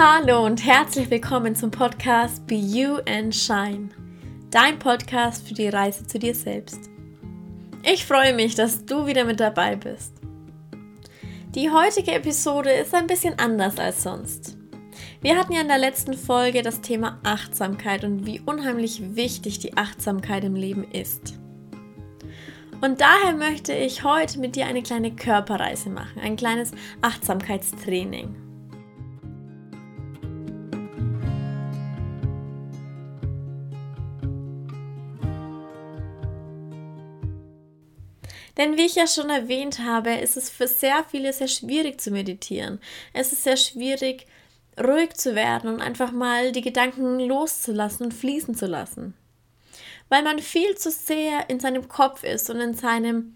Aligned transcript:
Hallo 0.00 0.46
und 0.46 0.64
herzlich 0.64 1.10
willkommen 1.10 1.56
zum 1.56 1.72
Podcast 1.72 2.46
Be 2.46 2.54
You 2.54 2.98
and 3.08 3.34
Shine, 3.34 3.88
dein 4.48 4.78
Podcast 4.78 5.48
für 5.48 5.54
die 5.54 5.66
Reise 5.66 6.06
zu 6.06 6.20
dir 6.20 6.36
selbst. 6.36 6.88
Ich 7.82 8.06
freue 8.06 8.32
mich, 8.32 8.54
dass 8.54 8.86
du 8.86 9.08
wieder 9.08 9.24
mit 9.24 9.40
dabei 9.40 9.74
bist. 9.74 10.14
Die 11.52 11.72
heutige 11.72 12.12
Episode 12.12 12.70
ist 12.70 12.94
ein 12.94 13.08
bisschen 13.08 13.40
anders 13.40 13.80
als 13.80 14.04
sonst. 14.04 14.56
Wir 15.20 15.36
hatten 15.36 15.52
ja 15.52 15.62
in 15.62 15.68
der 15.68 15.78
letzten 15.78 16.14
Folge 16.14 16.62
das 16.62 16.80
Thema 16.80 17.18
Achtsamkeit 17.24 18.04
und 18.04 18.24
wie 18.24 18.38
unheimlich 18.38 19.16
wichtig 19.16 19.58
die 19.58 19.76
Achtsamkeit 19.76 20.44
im 20.44 20.54
Leben 20.54 20.88
ist. 20.92 21.40
Und 22.80 23.00
daher 23.00 23.32
möchte 23.32 23.72
ich 23.72 24.04
heute 24.04 24.38
mit 24.38 24.54
dir 24.54 24.66
eine 24.66 24.84
kleine 24.84 25.16
Körperreise 25.16 25.90
machen, 25.90 26.20
ein 26.22 26.36
kleines 26.36 26.70
Achtsamkeitstraining. 27.02 28.47
Denn 38.58 38.76
wie 38.76 38.86
ich 38.86 38.96
ja 38.96 39.06
schon 39.06 39.30
erwähnt 39.30 39.78
habe, 39.78 40.10
ist 40.14 40.36
es 40.36 40.50
für 40.50 40.66
sehr 40.66 41.04
viele 41.04 41.32
sehr 41.32 41.48
schwierig 41.48 42.00
zu 42.00 42.10
meditieren. 42.10 42.80
Es 43.14 43.32
ist 43.32 43.44
sehr 43.44 43.56
schwierig, 43.56 44.26
ruhig 44.78 45.14
zu 45.14 45.34
werden 45.34 45.70
und 45.70 45.80
einfach 45.80 46.12
mal 46.12 46.52
die 46.52 46.60
Gedanken 46.60 47.20
loszulassen 47.20 48.06
und 48.06 48.14
fließen 48.14 48.54
zu 48.54 48.66
lassen. 48.66 49.14
Weil 50.08 50.22
man 50.22 50.40
viel 50.40 50.76
zu 50.76 50.90
sehr 50.90 51.48
in 51.48 51.60
seinem 51.60 51.88
Kopf 51.88 52.24
ist 52.24 52.50
und 52.50 52.60
in 52.60 52.74
seinem 52.74 53.34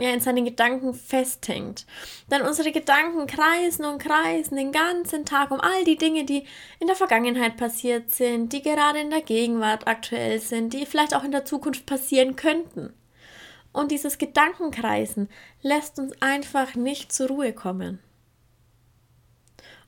ja, 0.00 0.10
in 0.10 0.20
seinen 0.20 0.44
Gedanken 0.44 0.94
festhängt. 0.94 1.86
Denn 2.30 2.42
unsere 2.42 2.72
Gedanken 2.72 3.26
kreisen 3.26 3.84
und 3.84 4.02
kreisen 4.02 4.56
den 4.56 4.72
ganzen 4.72 5.24
Tag 5.24 5.52
um 5.52 5.60
all 5.60 5.84
die 5.84 5.96
Dinge, 5.96 6.24
die 6.24 6.44
in 6.80 6.88
der 6.88 6.96
Vergangenheit 6.96 7.56
passiert 7.56 8.10
sind, 8.10 8.52
die 8.52 8.62
gerade 8.62 8.98
in 8.98 9.10
der 9.10 9.20
Gegenwart 9.20 9.86
aktuell 9.86 10.40
sind, 10.40 10.72
die 10.72 10.86
vielleicht 10.86 11.14
auch 11.14 11.22
in 11.22 11.30
der 11.30 11.44
Zukunft 11.44 11.86
passieren 11.86 12.34
könnten. 12.34 12.92
Und 13.72 13.90
dieses 13.90 14.18
Gedankenkreisen 14.18 15.28
lässt 15.62 15.98
uns 15.98 16.12
einfach 16.20 16.74
nicht 16.74 17.12
zur 17.12 17.28
Ruhe 17.28 17.52
kommen. 17.52 18.00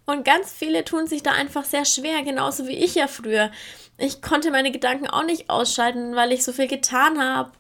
Und 0.06 0.24
ganz 0.24 0.52
viele 0.52 0.84
tun 0.84 1.06
sich 1.06 1.22
da 1.22 1.32
einfach 1.32 1.64
sehr 1.64 1.84
schwer, 1.84 2.22
genauso 2.22 2.66
wie 2.66 2.76
ich 2.76 2.94
ja 2.94 3.06
früher. 3.06 3.50
Ich 3.96 4.20
konnte 4.20 4.50
meine 4.50 4.70
Gedanken 4.70 5.06
auch 5.06 5.24
nicht 5.24 5.48
ausschalten, 5.48 6.14
weil 6.14 6.32
ich 6.32 6.44
so 6.44 6.52
viel 6.52 6.66
getan 6.66 7.22
habe 7.22 7.52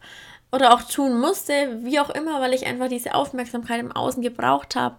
oder 0.52 0.74
auch 0.74 0.82
tun 0.82 1.18
musste, 1.18 1.80
wie 1.84 2.00
auch 2.00 2.10
immer, 2.10 2.40
weil 2.40 2.54
ich 2.54 2.66
einfach 2.66 2.88
diese 2.88 3.14
Aufmerksamkeit 3.14 3.80
im 3.80 3.92
Außen 3.92 4.22
gebraucht 4.22 4.76
habe. 4.76 4.96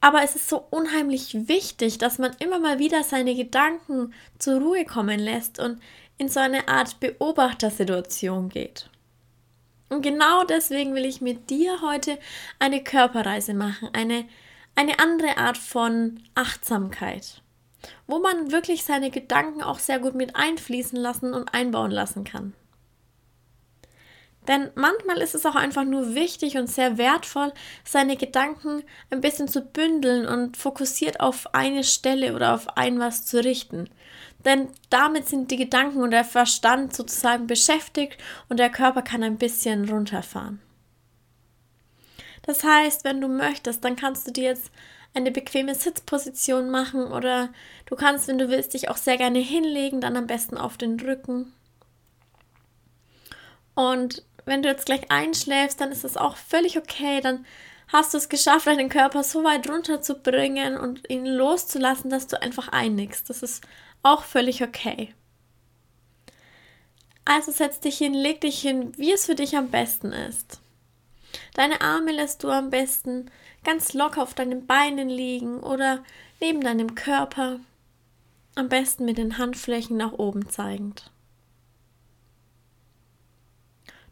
Aber 0.00 0.22
es 0.22 0.36
ist 0.36 0.48
so 0.48 0.66
unheimlich 0.70 1.48
wichtig, 1.48 1.98
dass 1.98 2.18
man 2.18 2.34
immer 2.38 2.58
mal 2.58 2.78
wieder 2.78 3.02
seine 3.02 3.34
Gedanken 3.34 4.14
zur 4.38 4.60
Ruhe 4.60 4.84
kommen 4.84 5.18
lässt 5.18 5.58
und 5.58 5.80
in 6.18 6.28
so 6.28 6.40
eine 6.40 6.68
Art 6.68 7.00
Beobachtersituation 7.00 8.48
geht. 8.48 8.89
Und 9.90 10.02
genau 10.02 10.44
deswegen 10.44 10.94
will 10.94 11.04
ich 11.04 11.20
mit 11.20 11.50
dir 11.50 11.82
heute 11.82 12.18
eine 12.60 12.82
Körperreise 12.82 13.54
machen, 13.54 13.90
eine, 13.92 14.24
eine 14.76 15.00
andere 15.00 15.36
Art 15.36 15.58
von 15.58 16.22
Achtsamkeit, 16.34 17.42
wo 18.06 18.20
man 18.20 18.52
wirklich 18.52 18.84
seine 18.84 19.10
Gedanken 19.10 19.62
auch 19.62 19.80
sehr 19.80 19.98
gut 19.98 20.14
mit 20.14 20.36
einfließen 20.36 20.96
lassen 20.96 21.34
und 21.34 21.52
einbauen 21.52 21.90
lassen 21.90 22.22
kann. 22.22 22.54
Denn 24.50 24.68
manchmal 24.74 25.18
ist 25.18 25.36
es 25.36 25.46
auch 25.46 25.54
einfach 25.54 25.84
nur 25.84 26.16
wichtig 26.16 26.56
und 26.56 26.66
sehr 26.66 26.98
wertvoll, 26.98 27.52
seine 27.84 28.16
Gedanken 28.16 28.82
ein 29.08 29.20
bisschen 29.20 29.46
zu 29.46 29.60
bündeln 29.60 30.26
und 30.26 30.56
fokussiert 30.56 31.20
auf 31.20 31.54
eine 31.54 31.84
Stelle 31.84 32.34
oder 32.34 32.52
auf 32.54 32.76
ein 32.76 32.98
was 32.98 33.24
zu 33.24 33.44
richten. 33.44 33.88
Denn 34.44 34.66
damit 34.88 35.28
sind 35.28 35.52
die 35.52 35.56
Gedanken 35.56 36.02
und 36.02 36.10
der 36.10 36.24
Verstand 36.24 36.96
sozusagen 36.96 37.46
beschäftigt 37.46 38.18
und 38.48 38.58
der 38.58 38.70
Körper 38.70 39.02
kann 39.02 39.22
ein 39.22 39.38
bisschen 39.38 39.88
runterfahren. 39.88 40.60
Das 42.42 42.64
heißt, 42.64 43.04
wenn 43.04 43.20
du 43.20 43.28
möchtest, 43.28 43.84
dann 43.84 43.94
kannst 43.94 44.26
du 44.26 44.32
dir 44.32 44.44
jetzt 44.46 44.72
eine 45.14 45.30
bequeme 45.30 45.76
Sitzposition 45.76 46.70
machen 46.70 47.04
oder 47.12 47.50
du 47.86 47.94
kannst, 47.94 48.26
wenn 48.26 48.38
du 48.38 48.48
willst, 48.48 48.74
dich 48.74 48.88
auch 48.88 48.96
sehr 48.96 49.16
gerne 49.16 49.38
hinlegen, 49.38 50.00
dann 50.00 50.16
am 50.16 50.26
besten 50.26 50.58
auf 50.58 50.76
den 50.76 50.98
Rücken. 50.98 51.52
Und 53.74 54.24
wenn 54.44 54.62
du 54.62 54.68
jetzt 54.68 54.86
gleich 54.86 55.10
einschläfst, 55.10 55.80
dann 55.80 55.92
ist 55.92 56.04
das 56.04 56.16
auch 56.16 56.36
völlig 56.36 56.78
okay. 56.78 57.20
Dann 57.20 57.44
hast 57.88 58.14
du 58.14 58.18
es 58.18 58.28
geschafft, 58.28 58.66
deinen 58.66 58.88
Körper 58.88 59.22
so 59.24 59.44
weit 59.44 59.68
runterzubringen 59.68 60.76
und 60.76 61.08
ihn 61.10 61.26
loszulassen, 61.26 62.10
dass 62.10 62.26
du 62.26 62.40
einfach 62.40 62.68
einnickst. 62.68 63.28
Das 63.28 63.42
ist 63.42 63.64
auch 64.02 64.24
völlig 64.24 64.62
okay. 64.62 65.14
Also 67.24 67.52
setz 67.52 67.80
dich 67.80 67.98
hin, 67.98 68.14
leg 68.14 68.40
dich 68.40 68.60
hin, 68.60 68.92
wie 68.96 69.12
es 69.12 69.26
für 69.26 69.34
dich 69.34 69.56
am 69.56 69.70
besten 69.70 70.12
ist. 70.12 70.60
Deine 71.54 71.80
Arme 71.80 72.12
lässt 72.12 72.42
du 72.42 72.50
am 72.50 72.70
besten 72.70 73.30
ganz 73.62 73.92
locker 73.92 74.22
auf 74.22 74.34
deinen 74.34 74.66
Beinen 74.66 75.08
liegen 75.08 75.60
oder 75.60 76.02
neben 76.40 76.60
deinem 76.60 76.94
Körper, 76.94 77.60
am 78.54 78.68
besten 78.68 79.04
mit 79.04 79.18
den 79.18 79.38
Handflächen 79.38 79.96
nach 79.96 80.12
oben 80.12 80.48
zeigend. 80.48 81.10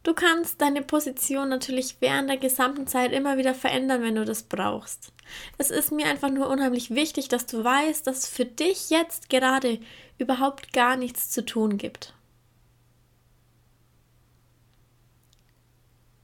Du 0.09 0.15
kannst 0.15 0.63
deine 0.63 0.81
Position 0.81 1.51
natürlich 1.51 1.97
während 2.01 2.31
der 2.31 2.39
gesamten 2.39 2.87
Zeit 2.87 3.13
immer 3.13 3.37
wieder 3.37 3.53
verändern, 3.53 4.03
wenn 4.03 4.15
du 4.15 4.25
das 4.25 4.43
brauchst. 4.43 5.13
Es 5.59 5.71
ist 5.71 5.93
mir 5.93 6.07
einfach 6.07 6.31
nur 6.31 6.49
unheimlich 6.49 6.95
wichtig, 6.95 7.29
dass 7.29 7.45
du 7.45 7.63
weißt, 7.63 8.07
dass 8.07 8.27
für 8.27 8.47
dich 8.47 8.89
jetzt 8.89 9.29
gerade 9.29 9.79
überhaupt 10.17 10.73
gar 10.73 10.97
nichts 10.97 11.29
zu 11.29 11.45
tun 11.45 11.77
gibt. 11.77 12.15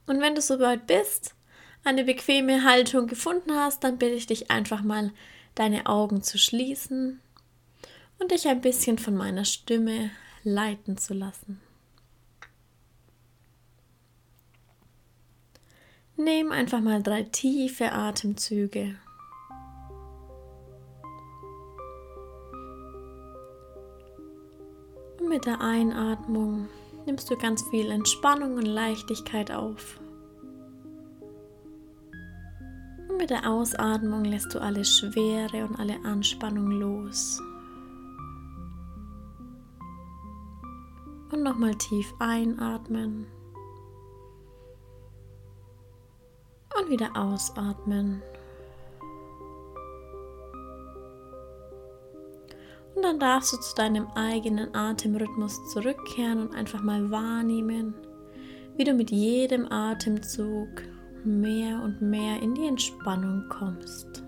Und 0.07 0.19
wenn 0.19 0.33
du 0.33 0.41
soweit 0.41 0.87
bist, 0.87 1.35
eine 1.83 2.05
bequeme 2.05 2.63
Haltung 2.63 3.05
gefunden 3.05 3.53
hast, 3.53 3.83
dann 3.83 3.99
bitte 3.99 4.15
ich 4.15 4.25
dich 4.25 4.49
einfach 4.49 4.81
mal, 4.81 5.11
deine 5.53 5.85
Augen 5.85 6.23
zu 6.23 6.39
schließen 6.39 7.21
und 8.17 8.31
dich 8.31 8.47
ein 8.47 8.61
bisschen 8.61 8.97
von 8.97 9.15
meiner 9.15 9.45
Stimme 9.45 10.09
leiten 10.43 10.97
zu 10.97 11.13
lassen. 11.13 11.61
Nimm 16.17 16.53
einfach 16.53 16.79
mal 16.79 17.03
drei 17.03 17.23
tiefe 17.23 17.91
Atemzüge. 17.91 18.95
Und 25.19 25.27
mit 25.27 25.45
der 25.45 25.59
Einatmung 25.59 26.69
nimmst 27.05 27.29
du 27.29 27.37
ganz 27.37 27.63
viel 27.69 27.91
Entspannung 27.91 28.55
und 28.55 28.65
Leichtigkeit 28.65 29.51
auf. 29.51 29.99
Und 33.09 33.17
mit 33.17 33.29
der 33.29 33.49
Ausatmung 33.49 34.23
lässt 34.23 34.53
du 34.53 34.61
alle 34.61 34.85
Schwere 34.85 35.65
und 35.65 35.77
alle 35.77 35.97
Anspannung 36.05 36.71
los. 36.71 37.41
Und 41.29 41.43
nochmal 41.43 41.75
tief 41.75 42.13
einatmen. 42.19 43.34
Und 46.79 46.89
wieder 46.89 47.09
ausatmen. 47.15 48.21
Und 52.95 53.03
dann 53.03 53.19
darfst 53.19 53.53
du 53.53 53.57
zu 53.57 53.75
deinem 53.75 54.07
eigenen 54.15 54.73
Atemrhythmus 54.73 55.59
zurückkehren 55.73 56.47
und 56.47 56.55
einfach 56.55 56.81
mal 56.81 57.11
wahrnehmen, 57.11 57.93
wie 58.77 58.85
du 58.85 58.93
mit 58.93 59.11
jedem 59.11 59.69
Atemzug 59.71 60.69
mehr 61.25 61.81
und 61.81 62.01
mehr 62.01 62.41
in 62.41 62.53
die 62.55 62.67
Entspannung 62.67 63.49
kommst. 63.49 64.23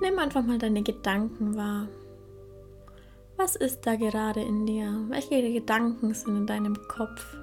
Nimm 0.00 0.18
einfach 0.18 0.44
mal 0.44 0.58
deine 0.58 0.82
Gedanken 0.82 1.56
wahr. 1.56 1.88
Was 3.38 3.54
ist 3.54 3.86
da 3.86 3.96
gerade 3.96 4.40
in 4.40 4.64
dir? 4.64 5.04
Welche 5.08 5.52
Gedanken 5.52 6.14
sind 6.14 6.36
in 6.36 6.46
deinem 6.46 6.74
Kopf? 6.88 7.36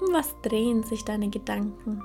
Um 0.00 0.14
was 0.14 0.34
drehen 0.42 0.84
sich 0.84 1.04
deine 1.04 1.28
Gedanken? 1.28 2.00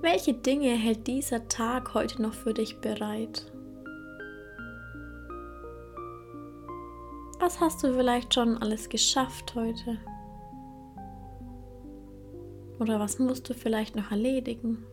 Welche 0.00 0.34
Dinge 0.34 0.70
hält 0.70 1.06
dieser 1.06 1.46
Tag 1.46 1.94
heute 1.94 2.20
noch 2.20 2.34
für 2.34 2.52
dich 2.52 2.80
bereit? 2.80 3.46
Was 7.38 7.60
hast 7.60 7.84
du 7.84 7.94
vielleicht 7.94 8.34
schon 8.34 8.58
alles 8.58 8.88
geschafft 8.88 9.54
heute? 9.54 9.98
Oder 12.80 12.98
was 12.98 13.20
musst 13.20 13.48
du 13.48 13.54
vielleicht 13.54 13.94
noch 13.94 14.10
erledigen? 14.10 14.84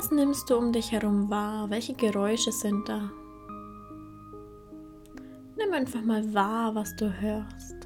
Was 0.00 0.10
nimmst 0.10 0.48
du 0.48 0.56
um 0.56 0.72
dich 0.72 0.92
herum 0.92 1.28
wahr? 1.28 1.68
Welche 1.68 1.92
Geräusche 1.92 2.52
sind 2.52 2.88
da? 2.88 3.10
einfach 5.74 6.00
mal 6.00 6.32
wahr, 6.32 6.74
was 6.74 6.96
du 6.96 7.12
hörst. 7.20 7.76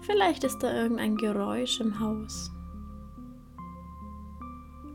Vielleicht 0.00 0.42
ist 0.42 0.58
da 0.58 0.74
irgendein 0.74 1.16
Geräusch 1.16 1.78
im 1.80 2.00
Haus. 2.00 2.50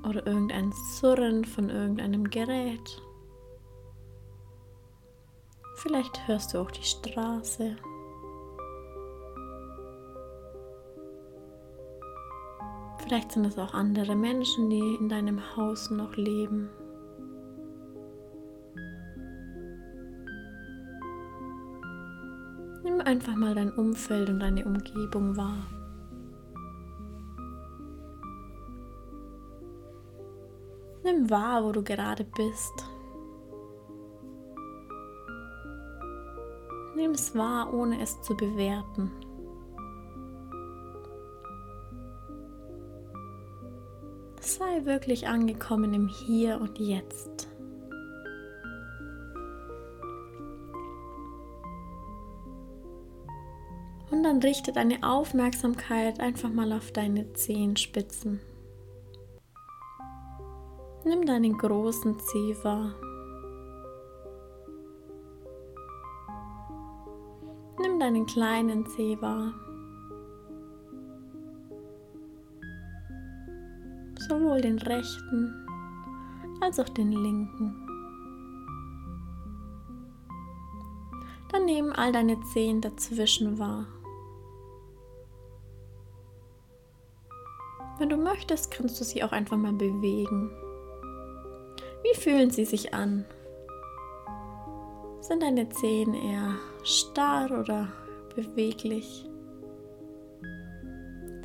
Oder 0.03 0.27
irgendein 0.27 0.73
Surren 0.73 1.45
von 1.45 1.69
irgendeinem 1.69 2.29
Gerät. 2.29 3.01
Vielleicht 5.77 6.27
hörst 6.27 6.53
du 6.53 6.59
auch 6.59 6.71
die 6.71 6.83
Straße. 6.83 7.77
Vielleicht 13.11 13.33
sind 13.33 13.45
es 13.45 13.59
auch 13.59 13.73
andere 13.73 14.15
Menschen, 14.15 14.69
die 14.69 14.95
in 14.95 15.09
deinem 15.09 15.41
Haus 15.57 15.91
noch 15.91 16.15
leben. 16.15 16.69
Nimm 22.85 23.01
einfach 23.01 23.35
mal 23.35 23.53
dein 23.53 23.69
Umfeld 23.73 24.29
und 24.29 24.39
deine 24.39 24.63
Umgebung 24.63 25.35
wahr. 25.35 25.67
Nimm 31.03 31.29
wahr, 31.29 31.65
wo 31.65 31.73
du 31.73 31.83
gerade 31.83 32.23
bist. 32.23 32.85
Nimm 36.95 37.11
es 37.11 37.35
wahr, 37.35 37.73
ohne 37.73 38.01
es 38.01 38.21
zu 38.21 38.37
bewerten. 38.37 39.11
Sei 44.57 44.83
wirklich 44.83 45.29
angekommen 45.29 45.93
im 45.93 46.09
Hier 46.09 46.59
und 46.59 46.77
Jetzt. 46.77 47.47
Und 54.11 54.23
dann 54.23 54.39
richte 54.43 54.73
deine 54.73 55.03
Aufmerksamkeit 55.03 56.19
einfach 56.19 56.49
mal 56.49 56.73
auf 56.73 56.91
deine 56.91 57.31
Zehenspitzen. 57.31 58.41
Nimm 61.05 61.25
deinen 61.25 61.57
großen 61.57 62.19
Zeh 62.19 62.57
wahr. 62.61 62.93
Nimm 67.79 68.01
deinen 68.01 68.25
kleinen 68.25 68.85
Zeh 68.85 69.19
wahr. 69.21 69.53
Sowohl 74.27 74.61
den 74.61 74.77
rechten 74.79 75.53
als 76.61 76.79
auch 76.79 76.89
den 76.89 77.11
linken. 77.11 77.75
Dann 81.51 81.65
nehmen 81.65 81.91
all 81.91 82.11
deine 82.11 82.39
Zehen 82.53 82.81
dazwischen 82.81 83.59
wahr. 83.59 83.87
Wenn 87.99 88.09
du 88.09 88.17
möchtest, 88.17 88.71
kannst 88.71 88.99
du 88.99 89.03
sie 89.03 89.23
auch 89.23 89.31
einfach 89.31 89.57
mal 89.57 89.73
bewegen. 89.73 90.49
Wie 92.03 92.19
fühlen 92.19 92.49
sie 92.49 92.65
sich 92.65 92.93
an? 92.93 93.25
Sind 95.19 95.43
deine 95.43 95.69
Zehen 95.69 96.13
eher 96.13 96.55
starr 96.83 97.51
oder 97.51 97.91
beweglich? 98.35 99.29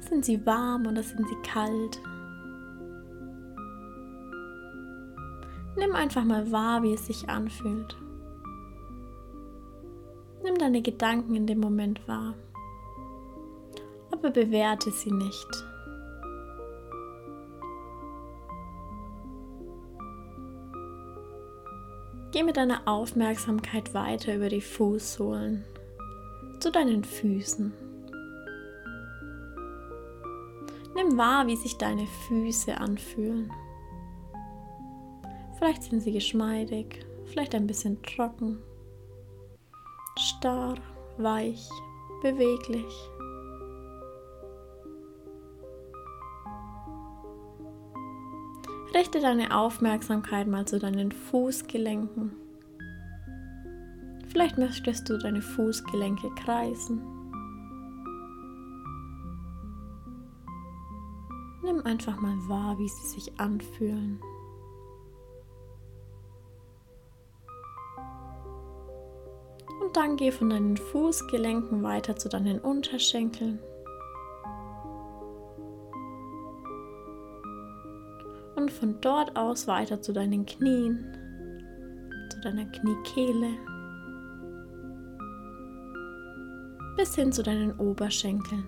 Sind 0.08 0.24
sie 0.24 0.46
warm 0.46 0.86
oder 0.86 1.02
sind 1.02 1.28
sie 1.28 1.36
kalt? 1.42 2.00
Nimm 5.76 5.94
einfach 5.94 6.24
mal 6.24 6.50
wahr, 6.50 6.82
wie 6.82 6.94
es 6.94 7.06
sich 7.06 7.28
anfühlt. 7.28 7.96
Nimm 10.42 10.56
deine 10.58 10.80
Gedanken 10.80 11.34
in 11.34 11.46
dem 11.46 11.60
Moment 11.60 12.06
wahr, 12.08 12.34
aber 14.10 14.30
bewerte 14.30 14.90
sie 14.90 15.10
nicht. 15.10 15.64
Geh 22.32 22.42
mit 22.42 22.56
deiner 22.56 22.86
Aufmerksamkeit 22.86 23.94
weiter 23.94 24.36
über 24.36 24.48
die 24.48 24.60
Fußsohlen 24.60 25.64
zu 26.60 26.70
deinen 26.70 27.04
Füßen. 27.04 27.72
Nimm 30.94 31.18
wahr, 31.18 31.46
wie 31.46 31.56
sich 31.56 31.76
deine 31.76 32.06
Füße 32.28 32.78
anfühlen. 32.78 33.50
Vielleicht 35.66 35.82
sind 35.82 36.00
sie 36.00 36.12
geschmeidig, 36.12 37.04
vielleicht 37.24 37.52
ein 37.52 37.66
bisschen 37.66 38.00
trocken, 38.00 38.58
starr, 40.16 40.76
weich, 41.18 41.68
beweglich. 42.22 42.94
Richte 48.94 49.18
deine 49.18 49.58
Aufmerksamkeit 49.58 50.46
mal 50.46 50.68
zu 50.68 50.78
deinen 50.78 51.10
Fußgelenken. 51.10 52.30
Vielleicht 54.28 54.58
möchtest 54.58 55.08
du 55.08 55.18
deine 55.18 55.42
Fußgelenke 55.42 56.30
kreisen. 56.36 57.02
Nimm 61.64 61.84
einfach 61.84 62.20
mal 62.20 62.36
wahr, 62.48 62.78
wie 62.78 62.88
sie 62.88 63.08
sich 63.08 63.40
anfühlen. 63.40 64.20
Dann 69.96 70.16
geh 70.16 70.30
von 70.30 70.50
deinen 70.50 70.76
Fußgelenken 70.76 71.82
weiter 71.82 72.16
zu 72.16 72.28
deinen 72.28 72.58
Unterschenkeln. 72.60 73.58
und 78.56 78.72
von 78.72 79.00
dort 79.00 79.36
aus 79.36 79.68
weiter 79.68 80.02
zu 80.02 80.12
deinen 80.12 80.44
Knien, 80.44 81.16
zu 82.30 82.40
deiner 82.40 82.64
Kniekehle, 82.64 83.50
bis 86.96 87.14
hin 87.14 87.30
zu 87.30 87.42
deinen 87.42 87.78
Oberschenkeln. 87.78 88.64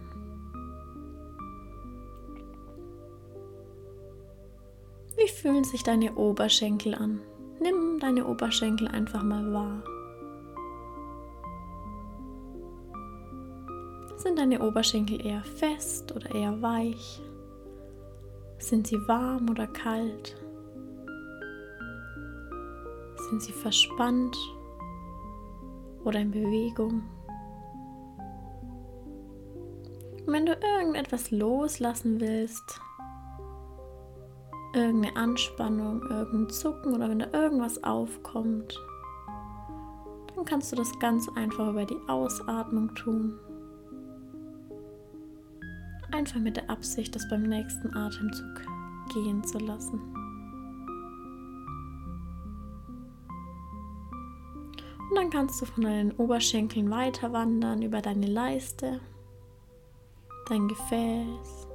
Wie 5.17 5.29
fühlen 5.29 5.65
sich 5.65 5.83
deine 5.83 6.15
Oberschenkel 6.15 6.95
an? 6.95 7.21
Nimm 7.61 7.99
deine 7.99 8.27
Oberschenkel 8.27 8.87
einfach 8.87 9.25
mal 9.25 9.53
wahr. 9.53 9.83
Sind 14.19 14.37
deine 14.37 14.67
Oberschenkel 14.67 15.25
eher 15.25 15.45
fest 15.45 16.11
oder 16.11 16.35
eher 16.35 16.61
weich? 16.61 17.23
Sind 18.59 18.89
sie 18.89 18.99
warm 19.07 19.49
oder 19.49 19.69
kalt? 19.69 20.37
Sind 23.31 23.41
sie 23.41 23.53
verspannt 23.53 24.37
oder 26.05 26.19
in 26.19 26.33
Bewegung? 26.33 27.05
Und 30.27 30.33
wenn 30.33 30.47
du 30.47 30.53
irgendetwas 30.53 31.31
loslassen 31.31 32.21
willst, 32.21 32.81
irgendeine 34.75 35.15
Anspannung, 35.15 36.03
irgendein 36.11 36.51
Zucken 36.51 36.97
oder 36.97 37.09
wenn 37.09 37.21
da 37.21 37.29
irgendwas 37.33 37.85
aufkommt, 37.85 38.77
dann 40.35 40.45
kannst 40.45 40.73
du 40.73 40.77
das 40.77 40.91
ganz 40.99 41.29
einfach 41.37 41.69
über 41.71 41.85
die 41.85 42.01
Ausatmung 42.09 42.93
tun. 42.97 43.39
Einfach 46.19 46.41
mit 46.41 46.57
der 46.57 46.69
Absicht, 46.69 47.15
das 47.15 47.29
beim 47.29 47.45
nächsten 47.45 47.97
Atemzug 47.97 48.67
gehen 49.15 49.45
zu 49.45 49.57
lassen. 49.59 50.01
Und 55.09 55.15
dann 55.15 55.31
kannst 55.31 55.63
du 55.63 55.67
von 55.67 55.85
deinen 55.85 56.11
Oberschenkeln 56.17 56.91
weiter 56.91 57.33
wandern 57.33 57.83
über 57.83 58.03
deine 58.03 58.27
Leiste, 58.27 59.01
dein 60.49 60.67
Gefäß. 60.67 61.69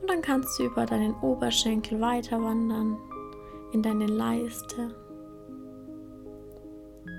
Und 0.00 0.08
dann 0.08 0.22
kannst 0.22 0.60
du 0.60 0.66
über 0.66 0.86
deinen 0.86 1.14
Oberschenkel 1.22 2.00
weiter 2.00 2.40
wandern 2.40 2.98
in 3.72 3.82
deine 3.82 4.06
Leiste, 4.06 4.94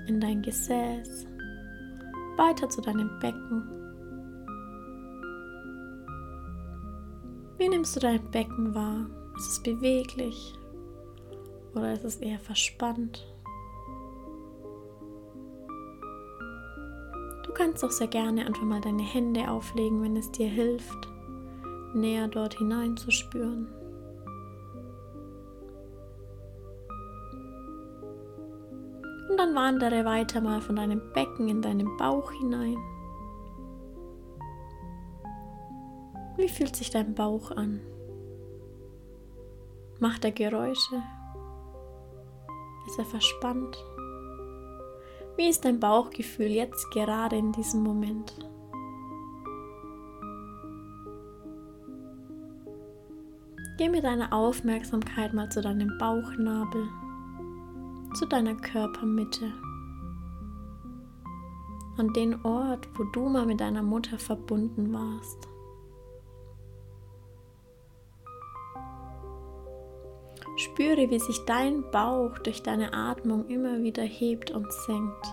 in 0.08 0.18
dein 0.18 0.40
Gesäß 0.40 1.26
weiter 2.36 2.68
zu 2.68 2.80
deinem 2.80 3.18
Becken. 3.20 3.62
Wie 7.58 7.68
nimmst 7.68 7.96
du 7.96 8.00
dein 8.00 8.30
Becken 8.30 8.74
wahr? 8.74 9.06
Ist 9.36 9.52
es 9.52 9.62
beweglich 9.62 10.54
oder 11.74 11.92
ist 11.92 12.04
es 12.04 12.16
eher 12.16 12.38
verspannt? 12.38 13.26
Du 17.44 17.52
kannst 17.52 17.84
auch 17.84 17.90
sehr 17.90 18.08
gerne 18.08 18.46
einfach 18.46 18.64
mal 18.64 18.80
deine 18.80 19.02
Hände 19.02 19.48
auflegen, 19.48 20.02
wenn 20.02 20.16
es 20.16 20.30
dir 20.32 20.48
hilft, 20.48 21.08
näher 21.94 22.28
dort 22.28 22.58
hineinzuspüren. 22.58 23.68
Dann 29.54 29.80
wandere 29.80 30.04
weiter 30.04 30.40
mal 30.40 30.60
von 30.60 30.76
deinem 30.76 31.00
Becken 31.12 31.48
in 31.48 31.62
deinen 31.62 31.96
Bauch 31.96 32.30
hinein. 32.32 32.76
Wie 36.36 36.48
fühlt 36.48 36.74
sich 36.74 36.90
dein 36.90 37.14
Bauch 37.14 37.50
an? 37.52 37.80
Macht 40.00 40.24
er 40.24 40.32
Geräusche? 40.32 41.02
Ist 42.86 42.98
er 42.98 43.04
verspannt? 43.04 43.76
Wie 45.36 45.48
ist 45.48 45.64
dein 45.64 45.80
Bauchgefühl 45.80 46.50
jetzt 46.50 46.90
gerade 46.92 47.36
in 47.36 47.52
diesem 47.52 47.82
Moment? 47.82 48.34
Geh 53.78 53.88
mit 53.88 54.04
deiner 54.04 54.32
Aufmerksamkeit 54.32 55.32
mal 55.32 55.48
zu 55.50 55.60
deinem 55.60 55.96
Bauchnabel, 55.98 56.88
zu 58.14 58.26
deiner 58.26 58.54
Körpermitte, 58.54 59.52
an 61.96 62.12
den 62.12 62.44
Ort, 62.44 62.88
wo 62.96 63.04
du 63.04 63.28
mal 63.28 63.44
mit 63.44 63.60
deiner 63.60 63.82
Mutter 63.82 64.18
verbunden 64.18 64.92
warst. 64.92 65.48
Spüre, 70.56 71.10
wie 71.10 71.18
sich 71.18 71.44
dein 71.46 71.90
Bauch 71.90 72.38
durch 72.38 72.62
deine 72.62 72.94
Atmung 72.94 73.48
immer 73.48 73.82
wieder 73.82 74.04
hebt 74.04 74.52
und 74.52 74.72
senkt. 74.72 75.26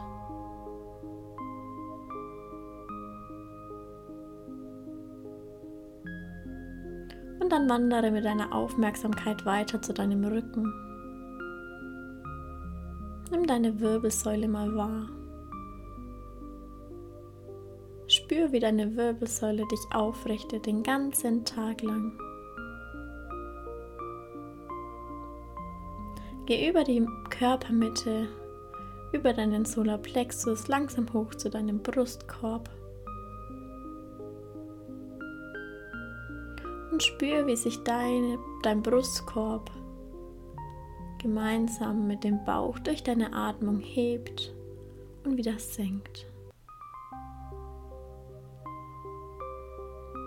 Und 7.40 7.52
dann 7.52 7.70
wandere 7.70 8.10
mit 8.10 8.26
deiner 8.26 8.54
Aufmerksamkeit 8.54 9.46
weiter 9.46 9.82
zu 9.82 9.94
deinem 9.94 10.24
Rücken. 10.24 10.91
Nimm 13.32 13.48
deine 13.48 13.80
Wirbelsäule 13.80 14.50
mal 14.50 14.76
wahr. 14.76 15.08
Spür, 18.08 18.52
wie 18.52 18.60
deine 18.60 18.98
Wirbelsäule 18.98 19.66
dich 19.72 19.80
aufrichtet 19.94 20.66
den 20.66 20.84
ganzen 20.84 21.46
Tag 21.46 21.82
lang. 21.82 22.12
Geh 26.46 26.70
über 26.70 26.84
die 26.84 27.08
Körpermitte, 27.30 28.28
über 29.14 29.32
deinen 29.32 29.64
Solarplexus 29.64 30.68
langsam 30.68 31.06
hoch 31.14 31.34
zu 31.36 31.50
deinem 31.50 31.82
Brustkorb. 31.82 32.70
Und 36.92 37.02
spür, 37.02 37.48
wie 37.48 37.56
sich 37.56 37.82
deine, 37.84 38.38
dein 38.64 38.84
Brustkorb 38.84 39.72
gemeinsam 41.22 42.08
mit 42.08 42.24
dem 42.24 42.44
Bauch 42.46 42.80
durch 42.80 43.04
deine 43.04 43.34
Atmung 43.34 43.80
hebt 43.80 44.52
und 45.24 45.38
wieder 45.38 45.58
senkt. 45.60 46.26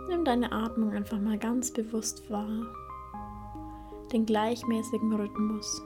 Nimm 0.09 0.25
deine 0.25 0.53
Atmung 0.53 0.93
einfach 0.93 1.19
mal 1.19 1.37
ganz 1.39 1.73
bewusst 1.73 2.31
wahr, 2.31 2.67
den 4.13 4.25
gleichmäßigen 4.25 5.13
Rhythmus. 5.13 5.83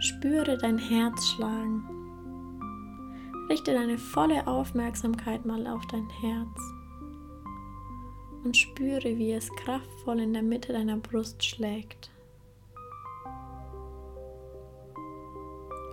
Spüre 0.00 0.58
dein 0.58 0.78
Herz 0.78 1.28
schlagen. 1.28 1.84
Richte 3.48 3.72
deine 3.72 3.98
volle 3.98 4.46
Aufmerksamkeit 4.46 5.46
mal 5.46 5.66
auf 5.66 5.86
dein 5.86 6.08
Herz 6.20 6.83
und 8.44 8.56
spüre, 8.56 9.16
wie 9.18 9.32
es 9.32 9.50
kraftvoll 9.56 10.20
in 10.20 10.32
der 10.32 10.42
Mitte 10.42 10.72
deiner 10.72 10.98
Brust 10.98 11.42
schlägt. 11.42 12.10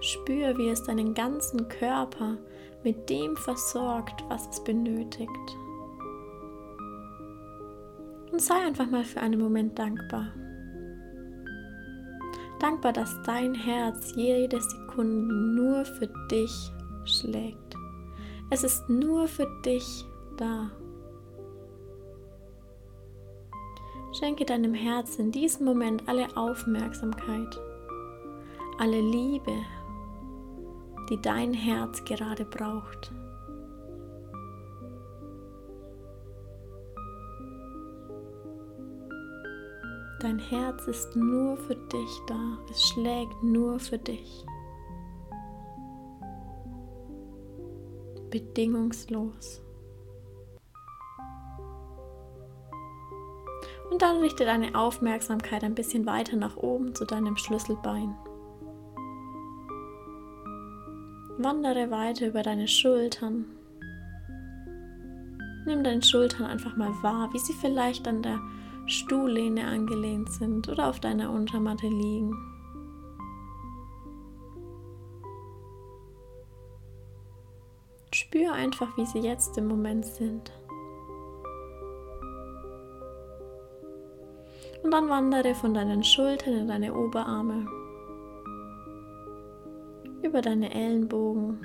Spüre, 0.02 0.58
wie 0.58 0.70
es 0.70 0.84
deinen 0.84 1.14
ganzen 1.14 1.68
Körper 1.70 2.38
mit 2.84 3.10
dem 3.10 3.36
versorgt, 3.38 4.24
was 4.30 4.48
es 4.50 4.64
benötigt. 4.64 5.30
Und 8.32 8.42
sei 8.42 8.56
einfach 8.66 8.90
mal 8.90 9.04
für 9.04 9.22
einen 9.22 9.40
Moment 9.40 9.78
dankbar. 9.78 10.34
Dankbar, 12.60 12.94
dass 12.94 13.16
dein 13.24 13.54
Herz 13.54 14.14
jede 14.16 14.62
Sekunde 14.62 15.34
nur 15.34 15.86
für 15.86 16.08
dich 16.30 16.72
schlägt. 17.06 17.76
Es 18.50 18.64
ist 18.64 18.90
nur 18.90 19.28
für 19.28 19.48
dich 19.66 20.06
da. 20.38 20.72
Schenke 24.22 24.46
deinem 24.46 24.76
Herz 24.76 25.16
in 25.16 25.32
diesem 25.32 25.66
Moment 25.66 26.08
alle 26.08 26.28
Aufmerksamkeit, 26.38 27.60
alle 28.78 29.02
Liebe, 29.02 29.52
die 31.10 31.20
dein 31.20 31.56
Herz 31.56 32.04
gerade 32.06 32.46
braucht. 32.46 33.12
Dein 40.20 40.38
Herz 40.38 40.86
ist 40.86 41.16
nur 41.16 41.58
für 41.58 41.76
dich 41.76 42.22
da. 42.28 42.60
Es 42.70 42.90
schlägt 42.90 43.42
nur 43.42 43.80
für 43.80 43.98
dich. 43.98 44.46
Bedingungslos. 48.30 49.64
Und 53.92 54.02
dann 54.02 54.22
richte 54.22 54.46
deine 54.46 54.74
Aufmerksamkeit 54.74 55.66
ein 55.66 55.76
bisschen 55.76 56.06
weiter 56.06 56.38
nach 56.38 56.56
oben 56.56 56.96
zu 56.96 57.06
deinem 57.06 57.36
Schlüsselbein. 57.36 58.16
Wandere 61.38 61.92
weiter 61.92 62.28
über 62.28 62.42
deine 62.42 62.70
Schultern. 62.70 63.46
Nimm 65.66 65.84
deine 65.84 66.02
Schultern 66.02 66.46
einfach 66.46 66.78
mal 66.78 66.92
wahr, 67.04 67.30
wie 67.34 67.40
sie 67.40 67.54
vielleicht 67.54 68.08
an 68.08 68.22
der 68.24 68.40
Stuhllehne 68.86 69.68
angelehnt 69.68 70.32
sind 70.32 70.70
oder 70.70 70.88
auf 70.88 71.02
deiner 71.02 71.30
Untermatte 71.30 71.88
liegen. 71.88 72.34
Spür 78.14 78.54
einfach, 78.54 78.96
wie 78.98 79.06
sie 79.06 79.20
jetzt 79.20 79.58
im 79.58 79.68
Moment 79.68 80.06
sind. 80.06 80.52
Und 84.84 84.92
dann 84.92 85.10
wandere 85.10 85.54
von 85.54 85.74
deinen 85.74 86.04
Schultern 86.04 86.54
in 86.54 86.68
deine 86.68 86.94
Oberarme, 86.94 87.66
über 90.24 90.42
deine 90.42 90.74
Ellenbogen 90.74 91.60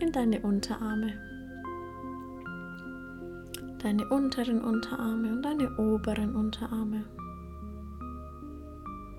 in 0.00 0.12
deine 0.12 0.40
Unterarme 0.40 1.12
deine 3.82 4.08
unteren 4.08 4.62
Unterarme 4.62 5.32
und 5.32 5.42
deine 5.42 5.70
oberen 5.78 6.34
Unterarme 6.34 7.04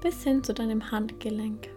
bis 0.01 0.23
hin 0.23 0.43
zu 0.43 0.53
deinem 0.53 0.91
Handgelenk. 0.91 1.67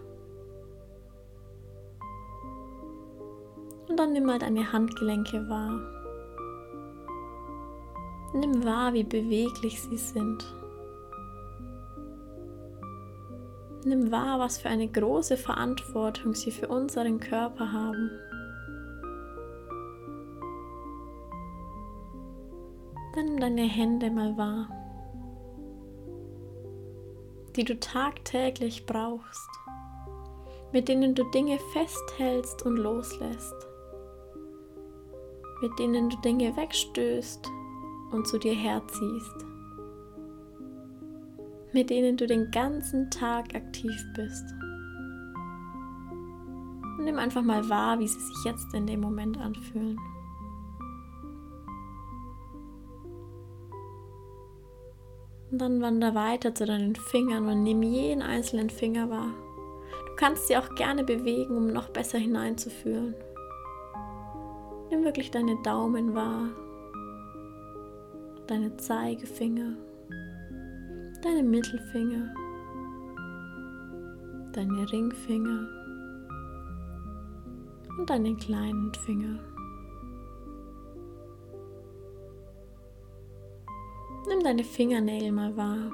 Und 3.89 3.99
dann 3.99 4.13
nimm 4.13 4.25
mal 4.25 4.39
deine 4.39 4.71
Handgelenke 4.71 5.47
wahr. 5.49 5.81
Nimm 8.33 8.63
wahr, 8.63 8.93
wie 8.93 9.03
beweglich 9.03 9.81
sie 9.81 9.97
sind. 9.97 10.43
Nimm 13.85 14.11
wahr, 14.11 14.39
was 14.39 14.59
für 14.59 14.69
eine 14.69 14.87
große 14.87 15.35
Verantwortung 15.35 16.33
sie 16.33 16.51
für 16.51 16.69
unseren 16.69 17.19
Körper 17.19 17.73
haben. 17.73 18.11
Dann 23.13 23.25
nimm 23.25 23.39
deine 23.39 23.63
Hände 23.63 24.09
mal 24.09 24.37
wahr, 24.37 24.69
die 27.55 27.65
du 27.65 27.77
tagtäglich 27.79 28.85
brauchst, 28.85 29.49
mit 30.71 30.87
denen 30.87 31.13
du 31.13 31.23
Dinge 31.31 31.59
festhältst 31.73 32.65
und 32.65 32.77
loslässt, 32.77 33.67
mit 35.61 35.77
denen 35.77 36.09
du 36.09 36.17
Dinge 36.21 36.55
wegstößt 36.55 37.51
und 38.11 38.27
zu 38.27 38.39
dir 38.39 38.55
herziehst, 38.55 39.45
mit 41.73 41.89
denen 41.89 42.17
du 42.17 42.27
den 42.27 42.51
ganzen 42.51 43.09
Tag 43.09 43.55
aktiv 43.55 44.05
bist. 44.15 44.45
Und 46.97 47.05
nimm 47.05 47.17
einfach 47.17 47.41
mal 47.41 47.67
wahr, 47.69 47.99
wie 47.99 48.07
sie 48.07 48.19
sich 48.19 48.45
jetzt 48.45 48.73
in 48.73 48.85
dem 48.85 49.01
Moment 49.01 49.37
anfühlen. 49.37 49.97
Und 55.51 55.59
dann 55.59 55.81
wander 55.81 56.15
weiter 56.15 56.55
zu 56.55 56.65
deinen 56.65 56.95
Fingern 56.95 57.47
und 57.47 57.63
nimm 57.63 57.83
jeden 57.83 58.21
einzelnen 58.23 58.69
Finger 58.69 59.09
wahr. 59.09 59.33
Du 60.07 60.15
kannst 60.15 60.47
sie 60.47 60.57
auch 60.57 60.73
gerne 60.75 61.03
bewegen, 61.03 61.57
um 61.57 61.67
noch 61.67 61.89
besser 61.89 62.17
hineinzufühlen. 62.17 63.15
Nimm 64.89 65.03
wirklich 65.03 65.31
deine 65.31 65.55
Daumen 65.63 66.13
wahr, 66.15 66.49
deine 68.47 68.77
Zeigefinger, 68.77 69.75
deine 71.23 71.43
Mittelfinger, 71.43 72.33
deine 74.51 74.91
Ringfinger 74.91 75.67
und 77.97 78.09
deine 78.09 78.35
kleinen 78.35 78.93
Finger. 79.05 79.39
Nimm 84.27 84.43
deine 84.43 84.63
Fingernägel 84.63 85.31
mal 85.31 85.55
wahr. 85.55 85.91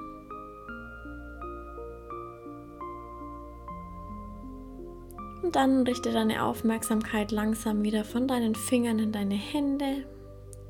Und 5.44 5.56
dann 5.56 5.84
richte 5.84 6.12
deine 6.12 6.44
Aufmerksamkeit 6.44 7.32
langsam 7.32 7.84
wieder 7.84 8.04
von 8.04 8.28
deinen 8.28 8.56
Fingern 8.56 9.00
in 9.00 9.12
deine 9.12 9.36
Hände, 9.36 10.06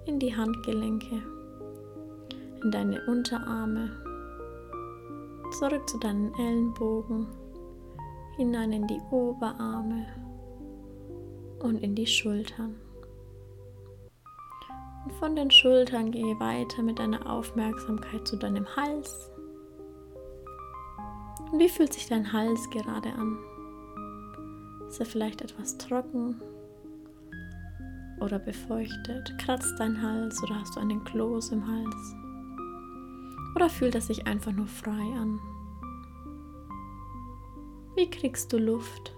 in 0.05 0.19
die 0.19 0.35
Handgelenke, 0.35 1.21
in 2.63 2.71
deine 2.71 3.05
Unterarme, 3.07 3.91
zurück 5.59 5.89
zu 5.89 5.97
deinen 5.97 6.33
Ellenbogen, 6.35 7.27
hinein 8.37 8.71
in 8.71 8.87
die 8.87 9.01
Oberarme 9.11 10.05
und 11.59 11.83
in 11.83 11.95
die 11.95 12.07
Schultern. 12.07 12.77
Und 15.03 15.13
von 15.15 15.35
den 15.35 15.51
Schultern 15.51 16.11
gehe 16.11 16.39
weiter 16.39 16.81
mit 16.81 16.99
deiner 16.99 17.29
Aufmerksamkeit 17.29 18.25
zu 18.25 18.37
deinem 18.37 18.65
Hals. 18.77 19.29
Und 21.51 21.59
wie 21.59 21.67
fühlt 21.67 21.91
sich 21.91 22.07
dein 22.07 22.31
Hals 22.31 22.69
gerade 22.69 23.11
an? 23.11 23.37
Ist 24.87 25.01
er 25.01 25.05
vielleicht 25.05 25.41
etwas 25.41 25.77
trocken 25.77 26.41
oder 28.21 28.39
befeuchtet? 28.39 29.37
Kratzt 29.39 29.77
dein 29.77 30.01
Hals 30.01 30.41
oder 30.41 30.61
hast 30.61 30.77
du 30.77 30.79
einen 30.79 31.03
Kloß 31.03 31.49
im 31.49 31.67
Hals? 31.67 32.15
Oder 33.55 33.69
fühlt 33.69 33.95
er 33.95 34.01
sich 34.01 34.25
einfach 34.25 34.53
nur 34.53 34.67
frei 34.67 35.13
an? 35.17 35.37
Wie 37.99 38.09
kriegst 38.09 38.53
du 38.53 38.57
Luft? 38.57 39.13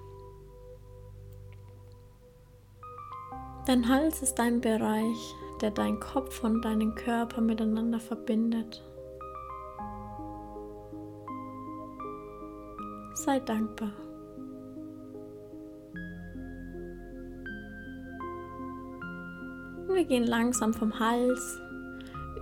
Dein 3.67 3.87
Hals 3.87 4.23
ist 4.23 4.39
ein 4.39 4.59
Bereich, 4.59 5.35
der 5.61 5.69
deinen 5.69 5.99
Kopf 5.99 6.43
und 6.43 6.63
deinen 6.65 6.95
Körper 6.95 7.41
miteinander 7.41 7.99
verbindet. 7.99 8.83
Sei 13.13 13.39
dankbar. 13.41 13.91
Wir 19.93 20.05
gehen 20.05 20.25
langsam 20.25 20.73
vom 20.73 20.99
Hals 20.99 21.59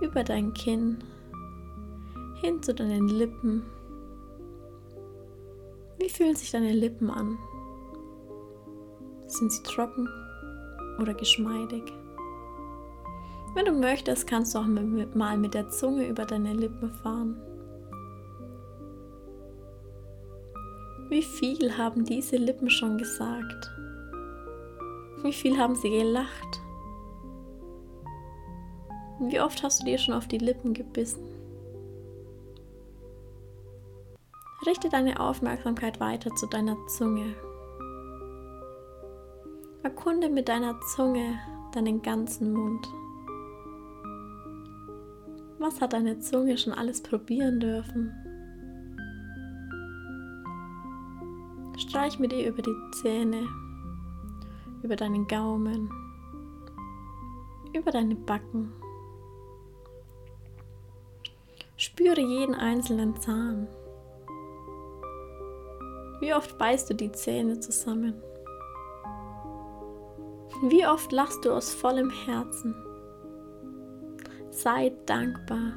über 0.00 0.24
dein 0.24 0.54
Kinn 0.54 1.04
hin 2.40 2.62
zu 2.62 2.72
deinen 2.72 3.08
Lippen. 3.08 3.62
Wie 6.10 6.24
fühlen 6.24 6.34
sich 6.34 6.50
deine 6.50 6.72
Lippen 6.72 7.08
an? 7.08 7.38
Sind 9.28 9.52
sie 9.52 9.62
trocken 9.62 10.08
oder 10.98 11.14
geschmeidig? 11.14 11.84
Wenn 13.54 13.66
du 13.66 13.72
möchtest, 13.72 14.26
kannst 14.26 14.52
du 14.52 14.58
auch 14.58 14.66
mal 14.66 15.38
mit 15.38 15.54
der 15.54 15.68
Zunge 15.70 16.08
über 16.08 16.26
deine 16.26 16.52
Lippen 16.52 16.92
fahren. 16.94 17.40
Wie 21.10 21.22
viel 21.22 21.78
haben 21.78 22.04
diese 22.04 22.38
Lippen 22.38 22.70
schon 22.70 22.98
gesagt? 22.98 23.70
Wie 25.22 25.32
viel 25.32 25.56
haben 25.56 25.76
sie 25.76 25.90
gelacht? 25.90 26.60
Wie 29.20 29.40
oft 29.40 29.62
hast 29.62 29.82
du 29.82 29.84
dir 29.84 29.98
schon 29.98 30.14
auf 30.14 30.26
die 30.26 30.38
Lippen 30.38 30.74
gebissen? 30.74 31.39
Richte 34.66 34.90
deine 34.90 35.18
Aufmerksamkeit 35.18 36.00
weiter 36.00 36.34
zu 36.34 36.46
deiner 36.46 36.76
Zunge. 36.86 37.34
Erkunde 39.82 40.28
mit 40.28 40.48
deiner 40.48 40.78
Zunge 40.94 41.38
deinen 41.72 42.02
ganzen 42.02 42.52
Mund. 42.52 42.86
Was 45.58 45.80
hat 45.80 45.94
deine 45.94 46.18
Zunge 46.18 46.58
schon 46.58 46.74
alles 46.74 47.02
probieren 47.02 47.58
dürfen? 47.58 48.12
Streich 51.78 52.18
mit 52.18 52.32
ihr 52.34 52.48
über 52.48 52.60
die 52.60 52.76
Zähne, 53.00 53.46
über 54.82 54.96
deinen 54.96 55.26
Gaumen, 55.26 55.90
über 57.72 57.90
deine 57.90 58.14
Backen. 58.14 58.72
Spüre 61.78 62.20
jeden 62.20 62.54
einzelnen 62.54 63.16
Zahn. 63.16 63.66
Wie 66.20 66.34
oft 66.34 66.58
beißt 66.58 66.90
du 66.90 66.94
die 66.94 67.10
Zähne 67.12 67.58
zusammen? 67.60 68.22
Wie 70.68 70.86
oft 70.86 71.10
lachst 71.10 71.44
du 71.44 71.52
aus 71.52 71.72
vollem 71.72 72.10
Herzen? 72.10 72.74
Sei 74.50 74.92
dankbar. 75.06 75.72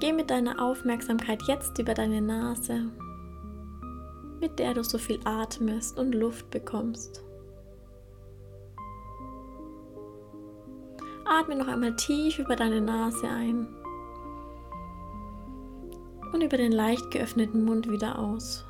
Geh 0.00 0.12
mit 0.12 0.30
deiner 0.30 0.62
Aufmerksamkeit 0.62 1.42
jetzt 1.44 1.78
über 1.78 1.94
deine 1.94 2.20
Nase, 2.20 2.90
mit 4.40 4.58
der 4.58 4.74
du 4.74 4.84
so 4.84 4.98
viel 4.98 5.20
atmest 5.24 5.98
und 5.98 6.14
Luft 6.14 6.50
bekommst. 6.50 7.24
Atme 11.24 11.56
noch 11.56 11.68
einmal 11.68 11.96
tief 11.96 12.38
über 12.38 12.56
deine 12.56 12.80
Nase 12.80 13.28
ein 13.28 13.66
und 16.32 16.42
über 16.42 16.56
den 16.56 16.72
leicht 16.72 17.10
geöffneten 17.10 17.64
Mund 17.64 17.90
wieder 17.90 18.18
aus. 18.18 18.64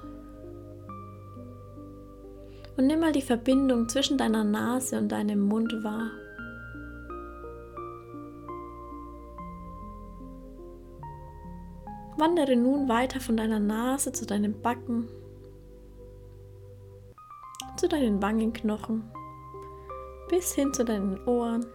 Und 2.77 2.87
nimm 2.87 3.01
mal 3.01 3.13
die 3.13 3.23
Verbindung 3.23 3.89
zwischen 3.89 4.17
deiner 4.17 4.45
Nase 4.45 4.99
und 4.99 5.11
deinem 5.11 5.41
Mund 5.41 5.73
wahr. 5.83 6.11
Wandere 12.17 12.57
nun 12.57 12.89
weiter 12.89 13.21
von 13.21 13.37
deiner 13.37 13.59
Nase 13.59 14.13
zu 14.13 14.27
deinen 14.27 14.61
Backen, 14.61 15.09
zu 17.77 17.89
deinen 17.89 18.23
Wangenknochen, 18.23 19.11
bis 20.29 20.55
hin 20.55 20.73
zu 20.73 20.85
deinen 20.85 21.19
Ohren 21.27 21.67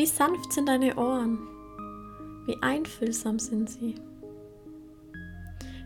Wie 0.00 0.06
sanft 0.06 0.52
sind 0.52 0.66
deine 0.66 0.96
Ohren? 0.96 1.59
Wie 2.50 2.60
einfühlsam 2.62 3.38
sind 3.38 3.70
sie? 3.70 3.94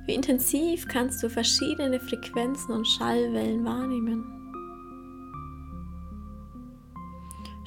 Wie 0.06 0.14
intensiv 0.14 0.88
kannst 0.88 1.22
du 1.22 1.28
verschiedene 1.28 2.00
Frequenzen 2.00 2.72
und 2.72 2.88
Schallwellen 2.88 3.66
wahrnehmen? 3.66 4.24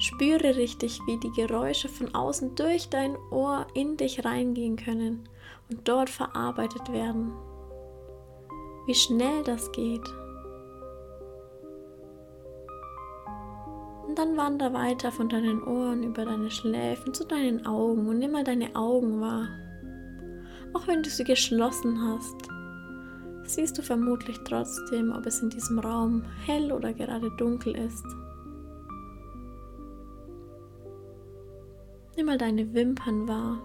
Spüre 0.00 0.56
richtig, 0.56 0.98
wie 1.06 1.16
die 1.20 1.30
Geräusche 1.30 1.88
von 1.88 2.12
außen 2.12 2.56
durch 2.56 2.88
dein 2.88 3.16
Ohr 3.30 3.68
in 3.72 3.96
dich 3.96 4.24
reingehen 4.24 4.74
können 4.74 5.28
und 5.70 5.86
dort 5.86 6.10
verarbeitet 6.10 6.92
werden. 6.92 7.30
Wie 8.88 8.96
schnell 8.96 9.44
das 9.44 9.70
geht. 9.70 10.08
Dann 14.18 14.36
wander 14.36 14.72
weiter 14.72 15.12
von 15.12 15.28
deinen 15.28 15.62
Ohren 15.62 16.02
über 16.02 16.24
deine 16.24 16.50
Schläfen 16.50 17.14
zu 17.14 17.24
deinen 17.24 17.64
Augen 17.66 18.08
und 18.08 18.18
nimm 18.18 18.32
mal 18.32 18.42
deine 18.42 18.74
Augen 18.74 19.20
wahr. 19.20 19.46
Auch 20.74 20.88
wenn 20.88 21.04
du 21.04 21.08
sie 21.08 21.22
geschlossen 21.22 22.02
hast, 22.02 22.34
siehst 23.44 23.78
du 23.78 23.82
vermutlich 23.82 24.36
trotzdem, 24.42 25.12
ob 25.12 25.24
es 25.24 25.40
in 25.40 25.50
diesem 25.50 25.78
Raum 25.78 26.24
hell 26.44 26.72
oder 26.72 26.92
gerade 26.92 27.30
dunkel 27.36 27.76
ist. 27.76 28.04
Nimm 32.16 32.26
mal 32.26 32.38
deine 32.38 32.74
Wimpern 32.74 33.28
wahr. 33.28 33.62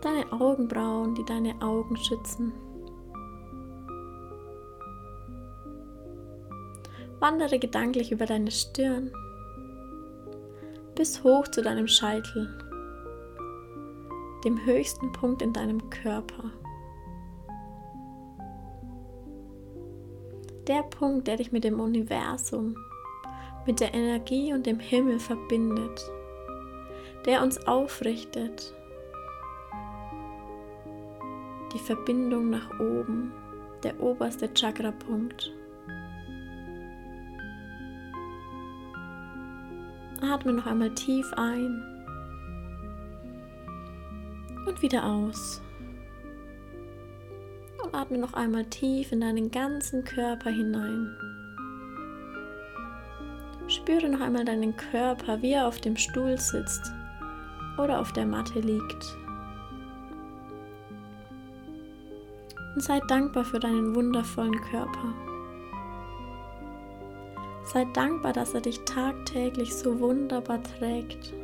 Deine 0.00 0.32
Augenbrauen, 0.32 1.14
die 1.14 1.24
deine 1.26 1.60
Augen 1.60 1.98
schützen. 1.98 2.54
Wandere 7.20 7.58
gedanklich 7.58 8.12
über 8.12 8.26
deine 8.26 8.50
Stirn 8.50 9.12
bis 10.98 11.22
hoch 11.22 11.46
zu 11.46 11.62
deinem 11.62 11.86
Scheitel, 11.86 12.58
dem 14.44 14.64
höchsten 14.66 15.12
Punkt 15.12 15.42
in 15.42 15.52
deinem 15.52 15.90
Körper. 15.90 16.50
Der 20.66 20.82
Punkt, 20.82 21.28
der 21.28 21.36
dich 21.36 21.52
mit 21.52 21.62
dem 21.62 21.78
Universum, 21.78 22.76
mit 23.64 23.78
der 23.78 23.94
Energie 23.94 24.52
und 24.52 24.66
dem 24.66 24.80
Himmel 24.80 25.20
verbindet, 25.20 26.10
der 27.26 27.42
uns 27.42 27.64
aufrichtet. 27.66 28.74
Die 31.72 31.78
Verbindung 31.78 32.50
nach 32.50 32.80
oben, 32.80 33.32
der 33.84 34.00
oberste 34.00 34.52
Chakrapunkt. 34.52 35.52
Atme 40.20 40.52
noch 40.52 40.66
einmal 40.66 40.90
tief 40.90 41.32
ein 41.34 41.82
und 44.66 44.82
wieder 44.82 45.04
aus. 45.04 45.62
Und 47.82 47.94
atme 47.94 48.18
noch 48.18 48.34
einmal 48.34 48.64
tief 48.66 49.12
in 49.12 49.20
deinen 49.20 49.50
ganzen 49.50 50.04
Körper 50.04 50.50
hinein. 50.50 51.16
Spüre 53.68 54.08
noch 54.08 54.20
einmal 54.20 54.44
deinen 54.44 54.76
Körper, 54.76 55.40
wie 55.42 55.52
er 55.52 55.66
auf 55.66 55.80
dem 55.80 55.96
Stuhl 55.96 56.38
sitzt 56.38 56.92
oder 57.76 58.00
auf 58.00 58.12
der 58.12 58.26
Matte 58.26 58.60
liegt. 58.60 59.16
Und 62.74 62.82
sei 62.82 63.00
dankbar 63.08 63.44
für 63.44 63.60
deinen 63.60 63.94
wundervollen 63.94 64.60
Körper. 64.70 65.27
Sei 67.72 67.84
dankbar, 67.92 68.32
dass 68.32 68.54
er 68.54 68.62
dich 68.62 68.80
tagtäglich 68.86 69.74
so 69.74 70.00
wunderbar 70.00 70.62
trägt. 70.62 71.34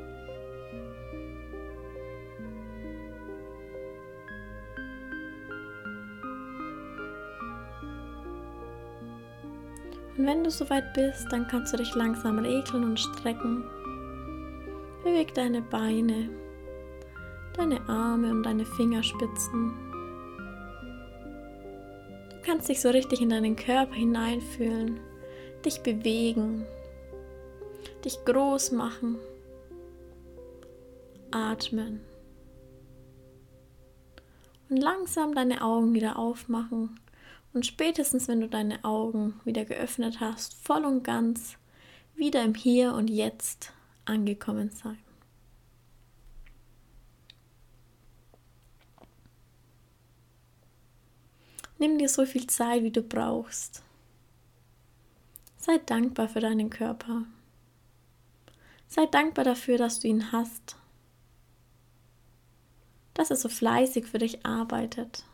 Und 10.17 10.27
wenn 10.27 10.43
du 10.43 10.51
soweit 10.51 10.95
bist, 10.95 11.27
dann 11.31 11.47
kannst 11.47 11.75
du 11.75 11.77
dich 11.77 11.95
langsam 11.95 12.39
regeln 12.39 12.85
und 12.85 12.99
strecken. 12.99 13.63
Beweg 15.03 15.35
deine 15.35 15.61
Beine, 15.61 16.31
deine 17.55 17.87
Arme 17.87 18.31
und 18.31 18.45
deine 18.45 18.65
Fingerspitzen. 18.65 19.75
Du 22.31 22.37
kannst 22.47 22.71
dich 22.71 22.81
so 22.81 22.89
richtig 22.89 23.21
in 23.21 23.29
deinen 23.29 23.57
Körper 23.57 23.93
hineinfühlen 23.93 25.01
dich 25.65 25.81
bewegen, 25.83 26.65
dich 28.05 28.25
groß 28.25 28.73
machen, 28.73 29.17
atmen 31.31 32.01
und 34.69 34.77
langsam 34.77 35.35
deine 35.35 35.63
Augen 35.63 35.95
wieder 35.95 36.19
aufmachen 36.19 37.01
und 37.53 37.67
spätestens 37.67 38.29
wenn 38.29 38.41
du 38.41 38.49
deine 38.49 38.85
Augen 38.85 39.41
wieder 39.45 39.65
geöffnet 39.65 40.21
hast, 40.21 40.55
voll 40.55 40.85
und 40.85 41.03
ganz 41.03 41.57
wieder 42.15 42.43
im 42.45 42.55
Hier 42.55 42.95
und 42.95 43.09
Jetzt 43.09 43.73
angekommen 44.05 44.71
sein. 44.71 44.99
Nimm 51.79 51.99
dir 51.99 52.09
so 52.09 52.25
viel 52.25 52.47
Zeit, 52.47 52.83
wie 52.83 52.91
du 52.91 53.03
brauchst. 53.03 53.83
Sei 55.65 55.79
dankbar 55.79 56.29
für 56.29 56.41
deinen 56.41 56.69
Körper. 56.69 57.23
Sei 58.87 59.07
dankbar 59.07 59.47
dafür, 59.47 59.79
dass 59.79 59.99
du 59.99 60.09
ihn 60.09 60.31
hast. 60.31 60.77
Dass 63.15 63.31
er 63.31 63.37
so 63.37 63.49
fleißig 63.49 64.05
für 64.05 64.19
dich 64.19 64.45
arbeitet. 64.45 65.25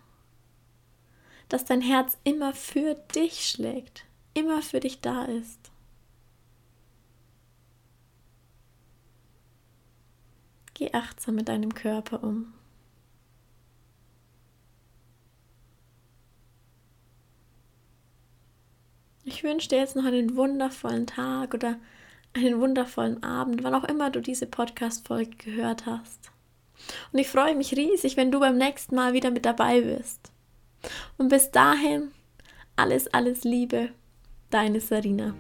Dass 1.48 1.64
dein 1.64 1.80
Herz 1.80 2.16
immer 2.22 2.54
für 2.54 2.94
dich 2.94 3.48
schlägt, 3.48 4.04
immer 4.32 4.62
für 4.62 4.78
dich 4.78 5.00
da 5.00 5.24
ist. 5.24 5.72
Geh 10.74 10.92
achtsam 10.92 11.34
mit 11.34 11.48
deinem 11.48 11.74
Körper 11.74 12.22
um. 12.22 12.52
Ich 19.24 19.44
wünsche 19.44 19.68
dir 19.68 19.78
jetzt 19.78 19.96
noch 19.96 20.04
einen 20.04 20.37
wundervollen 20.37 21.06
Tag 21.06 21.54
oder 21.54 21.76
einen 22.33 22.61
wundervollen 22.61 23.22
Abend, 23.22 23.62
wann 23.62 23.74
auch 23.74 23.85
immer 23.85 24.11
du 24.11 24.20
diese 24.20 24.46
Podcast-Folge 24.46 25.37
gehört 25.37 25.87
hast. 25.87 26.30
Und 27.12 27.18
ich 27.18 27.28
freue 27.28 27.54
mich 27.54 27.76
riesig, 27.76 28.16
wenn 28.16 28.30
du 28.30 28.40
beim 28.40 28.56
nächsten 28.56 28.94
Mal 28.94 29.12
wieder 29.12 29.30
mit 29.30 29.44
dabei 29.44 29.83
bist. 29.83 30.33
Und 31.18 31.28
bis 31.28 31.50
dahin, 31.50 32.12
alles, 32.76 33.09
alles 33.09 33.44
Liebe, 33.44 33.90
deine 34.50 34.80
Sarina. 34.80 35.35